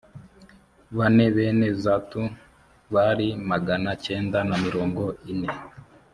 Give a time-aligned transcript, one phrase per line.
[0.97, 2.33] bane bene zatu m
[2.93, 5.51] bari magana cyenda na mirongo ine